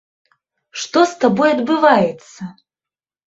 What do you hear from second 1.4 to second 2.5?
адбываецца?